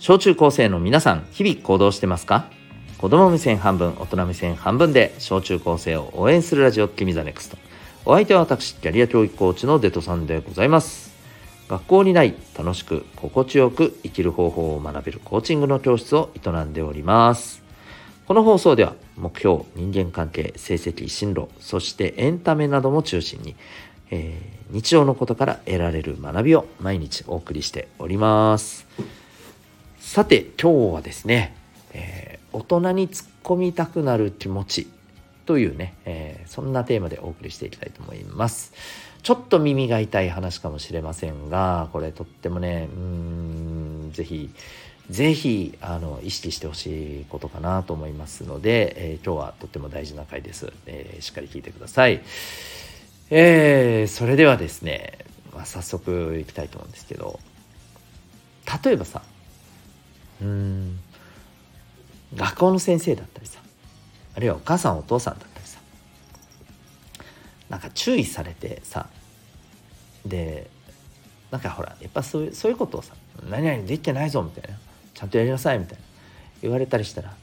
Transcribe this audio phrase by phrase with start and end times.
[0.00, 2.46] 小中高生の皆さん日々行動してますか？
[2.98, 7.58] 子供目線半分大人目線半分で小中高生を応援するラジオ君ザネクスト。
[8.04, 11.12] お相手は私キャリア教育コーチのデトさんでございます。
[11.68, 17.64] 学校にない楽しく心地よく生きる方法を学べるコーチングの教室を営んでおります。
[18.28, 23.56] この放送では目標人間関係成績進路そしてエンタメなども中心に、
[24.10, 28.86] えー、日常のことから得られる学びを毎日お送りしております。
[30.08, 31.54] さて今日はですね、
[31.92, 34.88] えー、大人に突っ込みたくなる気持ち
[35.44, 38.72] というね、えー、そんなテーマでお送りしていきたいと思います。
[39.22, 44.50] ちょっと耳が痛い話かもしれませんがこれとってもねうーん是非
[45.10, 52.22] 是非あの意識してほしいことかなと思いますので、えー、今日はとっても大事な回です、えー、しっかり聞いてください。
[53.28, 55.18] えー、それではですね、
[55.54, 57.38] まあ、早速いきたいと思うんですけど
[58.82, 59.20] 例えばさ
[60.42, 60.98] うん
[62.34, 63.60] 学校の先生だったりさ
[64.34, 65.80] あるいはお母さんお父さんだったりさ
[67.68, 69.08] なんか注意されてさ
[70.26, 70.70] で
[71.50, 73.14] なんかほらやっぱそういうそういうことをさ
[73.48, 74.78] 「何々できてないぞ」みたいな
[75.14, 76.04] 「ちゃんとやりなさい」みたいな
[76.62, 77.34] 言われたりしたら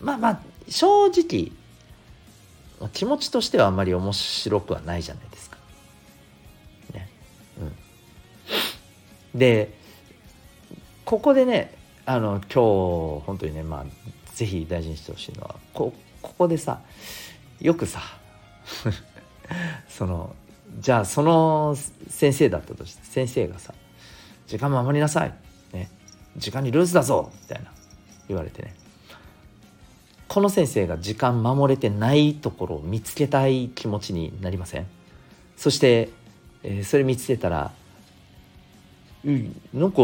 [0.00, 1.52] まあまあ正直
[2.92, 5.58] 気持ちとしてはあんまり面白くはないじゃないですか。
[6.94, 7.08] ね。
[9.34, 9.38] うん。
[9.38, 9.74] で
[11.04, 11.74] ここでね
[12.12, 13.84] あの今日本当にねまあ
[14.34, 16.80] 是非大事にしてほしいのはこここでさ
[17.60, 18.00] よくさ
[19.88, 20.34] その
[20.80, 21.76] じゃあその
[22.08, 23.74] 先生だったとして先生がさ
[24.48, 25.32] 「時間守りなさい」
[25.72, 25.88] ね
[26.36, 27.70] 「時間にルーズだぞ」みたいな
[28.26, 28.74] 言われてね。
[30.26, 34.86] この先生が時間守れてないところを見つけたい気持ちになりません？
[35.56, 36.08] そして、
[36.64, 37.72] えー、それ見つけたら
[39.24, 40.02] 「うんなんか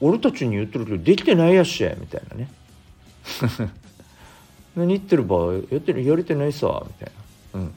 [0.00, 2.48] 俺たちに言ってるけどできてないやっし」みたいなね
[4.76, 7.12] 何言ってる場合やってるやれてないさみたい
[7.54, 7.60] な。
[7.60, 7.70] うん、っ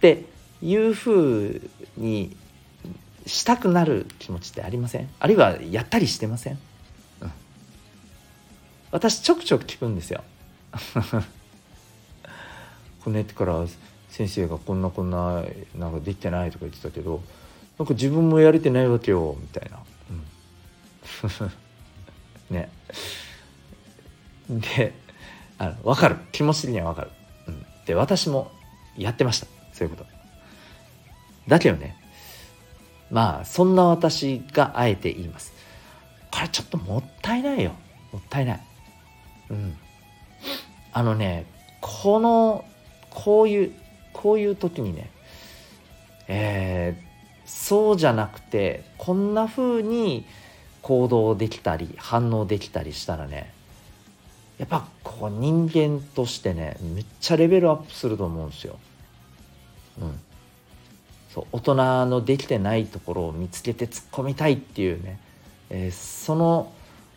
[0.00, 0.24] て
[0.62, 1.60] いうふう
[1.96, 2.34] に
[3.26, 5.08] したくなる気持ちってありません？
[5.20, 6.58] あるいはやったりしてません、
[7.20, 7.30] うん、
[8.90, 10.24] 私ちょくちょく聞くんですよ。
[13.04, 13.64] こねってから
[14.08, 15.44] 先生がこんなこんな
[15.76, 17.22] なんかできてないとか言ってたけど
[17.78, 19.78] なんか自分もやれてないわけよみたいな。
[22.50, 22.70] ね。
[24.48, 24.94] で
[25.58, 26.16] あの分かる。
[26.32, 27.10] 気持ち的には分かる、
[27.48, 28.50] うん、で私も
[28.96, 29.46] やってました。
[29.72, 30.10] そういうこと。
[31.48, 31.96] だけどね
[33.10, 35.52] まあそんな私があえて言います。
[36.30, 37.72] これちょっともったいないよ。
[38.12, 38.60] もったいない。
[39.50, 39.76] うん。
[40.92, 41.46] あのね
[41.80, 42.64] この
[43.10, 43.72] こういう
[44.12, 45.10] こういう時にね
[46.28, 50.26] えー、そうじゃなくてこんな風に
[50.88, 53.52] 行動できたり反応できたりしたらね
[54.56, 58.78] やっぱこう人間としてねめっちゃレベルアップすると思うんですよ。
[60.00, 60.18] うん、
[61.34, 65.20] そう大人のできてないところを見つけて突っ込みたいっていうね、
[65.68, 66.72] えー、その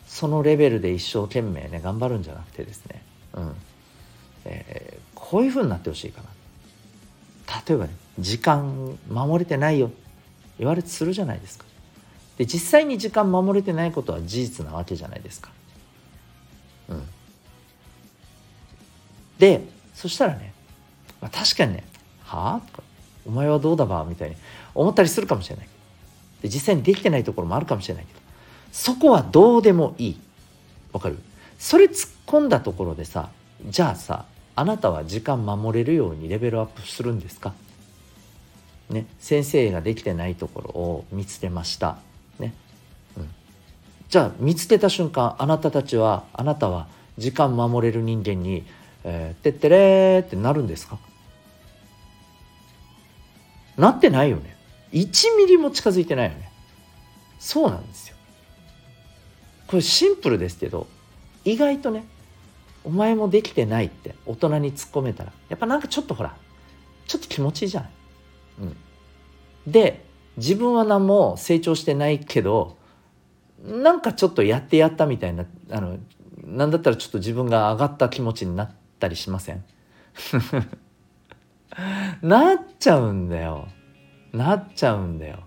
[0.06, 3.02] そのレベルで一生懸命ね頑張るんじゃなくてですね、
[3.36, 3.56] うん
[4.44, 6.28] えー、こういう風になってほしいかな。
[7.66, 9.92] 例えばね時間守れてないよ
[10.59, 11.71] 言われてするじゃないですか。
[12.41, 15.52] で実際に時間守れてないことは事実なわけじゃないですか。
[16.90, 17.03] うん、
[19.38, 19.63] で
[19.94, 20.52] そしたらね、
[21.22, 21.84] まあ、確かにね
[22.25, 22.84] 「はあ?」とか
[23.28, 24.38] 「お前はどうだば?」みたいに
[24.74, 25.68] 思ったりするかもしれない
[26.41, 28.19] で実際にできてないところもあるかもしれないけど
[28.72, 30.19] そこはどうでもいい
[30.94, 31.19] わかる？
[31.59, 33.29] それ突っ込んだところでさ
[33.69, 34.25] じゃあさ
[34.56, 37.53] あなたは時間守れるようにレベルアップするんですか？
[38.90, 42.00] ね、先生ができてないところを見つけました、
[42.41, 42.53] ね
[43.18, 43.29] うん、
[44.09, 46.88] じゃあ見つけた瞬間あなたたちはあなたは
[47.18, 48.66] 時間守れる人間に
[49.03, 51.00] えー、てってれってなるんですか？
[53.75, 54.56] なってないよね。
[54.91, 56.52] 1ミリも近づいてないよね。
[57.40, 58.16] そうなんですよ。
[59.66, 60.85] これシンプルですけど、
[61.46, 62.03] 意外とね、
[62.84, 66.35] お前もできてないって大人に突っ込めたら、やっぱなんかちょっとほら、
[67.08, 67.91] ちょっと気持ちいいじゃない？
[68.59, 68.78] うん。
[69.66, 70.05] で、
[70.38, 72.78] 自分は何も成長してないけど、
[73.64, 75.98] なんかちょっとやってやったみたいな、あの、
[76.44, 79.66] なんだったらちょっと自分が上がった気持ちになっ、たりしません？
[82.22, 83.68] なっちゃうんだよ。
[84.32, 85.40] なっちゃうんだよ。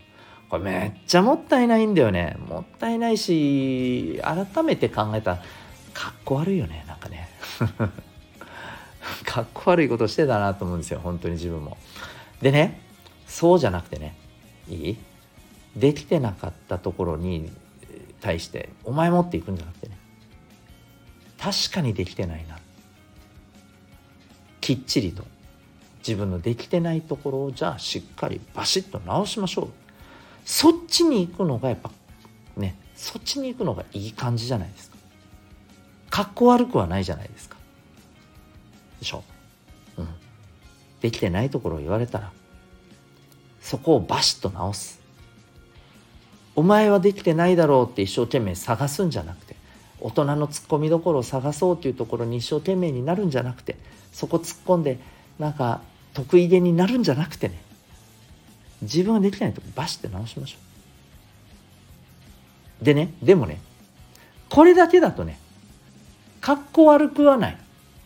[0.50, 2.36] これめっちゃもったいないんだよね。
[2.48, 5.36] もったいないし、改めて考えた、
[5.94, 7.28] かっこ悪いよね、なんかね。
[9.24, 11.76] かっこ悪いことしてたなと思うんですよ、本当に自分も。
[12.42, 12.80] でね、
[13.26, 14.16] そうじゃなくてね、
[14.68, 14.96] いい？
[15.76, 17.50] できてなかったところに
[18.20, 19.98] 対して、お前持っていくんじゃなくてね、
[21.38, 22.58] 確かにできてないな。
[24.60, 25.24] きっちりと。
[26.06, 29.68] 自分のできてないところをじゃあしっかりバシッと直しましょう。
[30.44, 31.90] そっちに行くのがやっぱ
[32.58, 34.96] ねそっちに行くのがいい感じじゃないですか。
[36.10, 37.56] かっこ悪くはないじゃないですか。
[39.00, 39.24] でしょ？
[39.96, 40.08] うん。
[41.00, 42.30] できてないところを言われたら
[43.64, 45.00] そこをバシッと直す。
[46.54, 49.56] お前はできてないだろうって一生懸命探すんじゃなくて
[50.00, 53.76] 大人のツッコミどころを探そうというところに一生懸命になるんじゃなくて
[54.12, 54.98] そこ突っ込んで
[55.38, 55.80] なんか
[56.12, 57.60] 得意げになるんじゃなくてね。
[58.82, 60.56] 自分ができないとこバシッて直しましょ
[62.82, 62.84] う。
[62.84, 63.60] でねでもね
[64.50, 65.38] これだけだとね
[66.42, 67.58] かっこ悪くはない、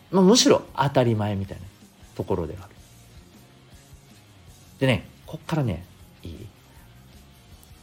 [0.09, 1.63] まあ、むしろ当たり前みたいな
[2.15, 2.69] ところである。
[4.79, 5.85] でねこっからね
[6.23, 6.47] いい？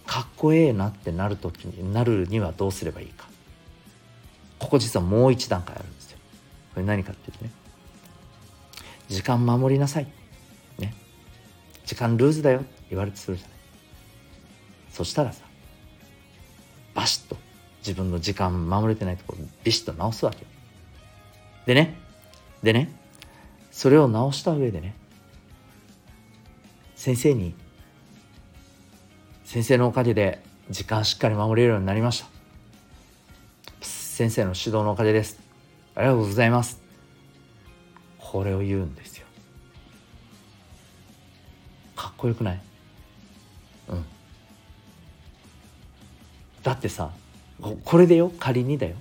[0.04, 3.28] かっこええなってなる時になるにはどうすればいいか。
[4.58, 6.18] ここ実はもう一段階あるんですよ。
[6.74, 7.52] これ何かっていうとね
[9.06, 10.08] 時間守りなさい。
[10.80, 10.92] ね。
[11.84, 12.62] 時間ルーズだよ。
[12.62, 13.56] って言われてするじゃない。
[14.90, 15.44] そしたらさ
[16.94, 17.36] バシッと
[17.78, 20.44] 自分の時間守れてないところビシッと直すわけ
[21.64, 21.96] でね。
[22.64, 22.90] でね。
[23.70, 24.96] それを直した上でね
[27.06, 27.54] 先生に
[29.44, 32.26] 先生のおかげで時間しっかり守れるようになりました。
[33.80, 35.38] 先生の指導のおかげです。
[35.94, 36.80] ありがとうございます。
[38.18, 39.26] これを言うんですよ。
[41.94, 42.60] かっこよくない？
[43.90, 44.04] うん。
[46.64, 47.12] だってさ
[47.84, 48.32] これでよ？
[48.40, 48.96] 仮にだよ。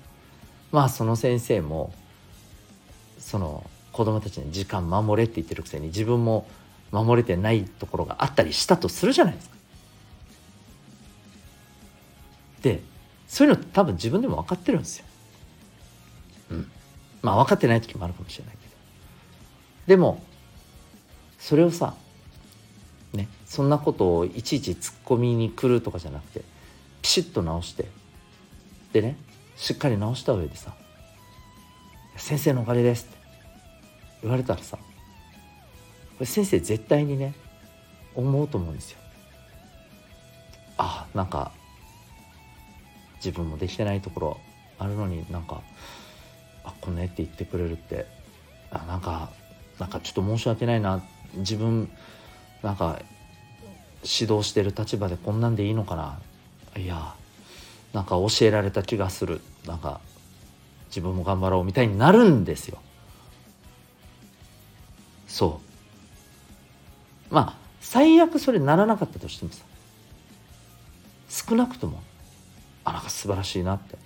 [0.72, 1.92] まあその先生も
[3.18, 6.46] その子供たちに時間守れって言ってるくせに自分も
[7.04, 9.56] 守れてないところがあったりしたとするじゃないですか。
[12.62, 12.82] で
[13.28, 15.06] そういうの多分自分でも分かってるんですよ。
[16.52, 16.72] うん。
[17.22, 18.76] まあ分かってない時もあるかもしれないけど。
[19.88, 20.24] でも
[21.38, 21.96] それをさ
[23.14, 26.42] ねそんなことをいちいち突っ込みに来るとかじゃなくて
[27.02, 27.88] ピシッと直して
[28.94, 29.18] でね
[29.56, 30.74] しっかり直した上でさ
[32.18, 33.18] 「先生のおかげです」って
[34.24, 34.78] 言われたらさ
[36.22, 37.34] れ先生絶対にね
[38.16, 39.00] 思うと思うんですよ。
[40.78, 41.52] あなんか
[43.18, 44.40] 自分もできてないところ
[44.78, 45.62] あるのになんか
[46.64, 48.06] あこんな絵って言ってくれるって
[48.72, 49.32] あなんか
[49.80, 51.04] なんかちょっと申し訳ないな。
[51.36, 51.90] 自分
[52.62, 53.02] なんか
[54.04, 56.20] 指導してる立場でこんなんでいいのかな。
[56.82, 57.16] いや
[57.94, 59.42] なんか教えられた気がする。
[59.66, 60.00] なんか
[60.88, 62.78] 自分も頑張ろうみたいになるんですよ。
[65.28, 65.65] そう。
[67.30, 69.63] まあ最悪それならなかったとしてもさ
[71.30, 72.01] 少なくとも
[72.83, 73.98] あなんか素晴らしいなって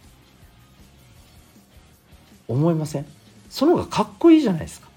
[2.47, 3.05] 思いません？
[3.49, 4.89] その方がかっこいいじゃないですか。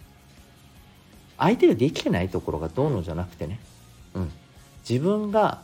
[1.39, 3.59] 相手ができてないところがどうのじゃなくてね、
[4.15, 4.33] うん、
[4.89, 5.61] 自分が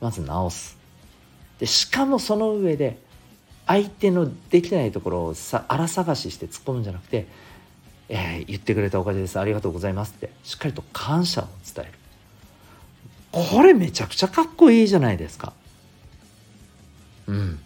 [0.00, 0.76] まず直す。
[1.58, 2.98] でしかもその上で
[3.66, 7.26] 相手のできてないところをさ荒探しして突っ込むんじゃなくて、
[8.08, 9.38] えー、言ってくれたおかげです。
[9.38, 10.30] ありがとうございますって。
[10.42, 11.98] しっかりと感謝を伝える。
[13.32, 15.52] これめちゃくちゃかっこいいじゃないですか。
[17.26, 17.58] うん。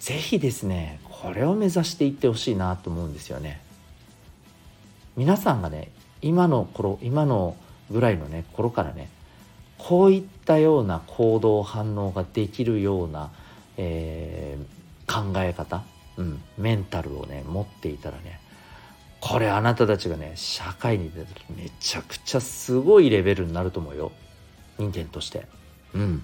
[0.00, 3.60] 是非ですねこれを目指していってほしいなと思うんですよね。
[5.16, 7.56] 皆さんがね今の頃今の
[7.90, 9.08] ぐらいのね頃からね
[9.78, 13.30] こういったような行動反応ができるような、
[13.76, 15.84] えー、考え方、
[16.16, 18.40] うん、メンタルをね持っていたらね
[19.20, 24.10] これあなたたちがね社会に出た時めちゃくちゃすごいレベルになると思うよ。
[24.78, 25.46] 人間として。
[25.94, 26.22] うん。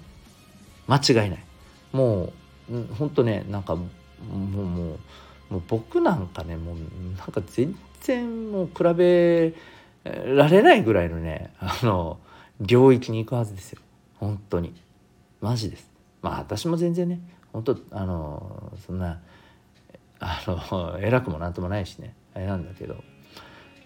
[0.89, 1.45] 間違いない。
[1.93, 2.33] も
[2.71, 3.87] うほんとねなんかも
[4.33, 6.77] うもうもう僕なんかねもう
[7.17, 9.55] なんか全然もう比べ
[10.05, 12.19] られないぐらいのねあの
[12.61, 13.81] 領域に行くはずですよ。
[14.17, 14.75] 本当に。
[15.41, 15.89] マジです。
[16.21, 17.21] まあ私も全然ね
[17.53, 19.21] 本当あのそんな
[20.21, 22.15] あの偉くもなんともないしね。
[22.35, 22.97] あれなんだけど。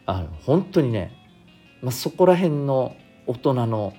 [0.04, 1.12] あの本当にね、
[1.80, 2.96] まあ、そこら辺の
[3.26, 3.94] 大人の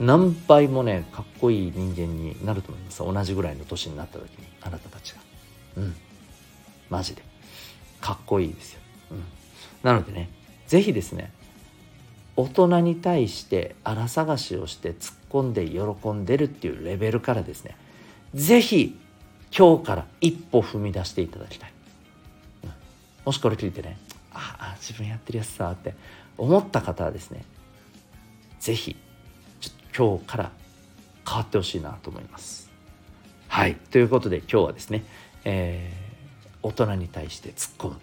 [0.00, 2.98] 何倍もねかっこいい人間になると思います。
[2.98, 5.20] 同じぐらいの年になった時にあなたたちが。
[5.76, 5.94] うん。
[6.90, 7.34] マジで。
[8.04, 8.80] かっこいいですよ、
[9.12, 9.24] うん、
[9.82, 10.28] なのでね
[10.66, 11.32] 是非ですね
[12.36, 17.78] 大人に対して荒探しをして突っ込んで喜んでるっていうレベルからですね
[18.34, 18.98] 是非
[19.56, 21.72] 今日から一歩踏み出していただきたい、
[23.24, 23.98] もしこれ聞いてね
[24.32, 25.94] ああ自分やってるやつさって
[26.36, 27.44] 思った方はですね
[28.60, 28.96] 是非
[29.96, 30.50] 今日から
[31.26, 32.70] 変わってほしいなと思います。
[33.48, 33.76] はい。
[33.76, 35.04] ということで今日はですね、
[35.44, 37.96] えー、大人に対して突っ込む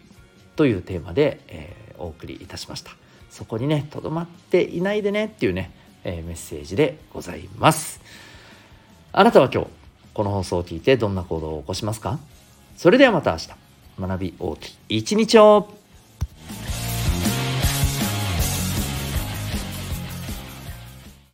[0.56, 2.92] というテーマで、えー、お送りいたしました。
[3.30, 5.72] そこにねとどまっていないでねっていうね、
[6.06, 8.00] えー、メッセージでございます。
[9.12, 9.70] あなたは今日
[10.14, 12.18] この放送を聞いてどんな行動を起こしますか？
[12.78, 13.50] それではまた明日
[14.08, 15.81] 学び大きい一日を。